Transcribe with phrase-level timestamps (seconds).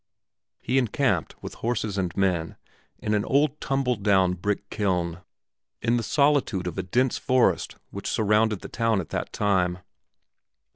[0.63, 2.55] He encamped with horses and men
[2.97, 5.19] in an old tumble down brick kiln,
[5.79, 9.77] in the solitude of a dense forest which surrounded the town at that time.